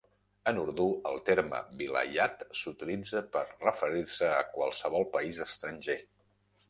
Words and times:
En 0.51 0.59
urdú, 0.61 0.85
el 1.09 1.19
terme 1.27 1.59
"vilayat" 1.81 2.41
s'utilitza 2.61 3.23
per 3.37 3.43
referir-se 3.67 4.33
a 4.39 4.43
qualsevol 4.55 5.07
país 5.17 5.43
estranger. 5.47 5.99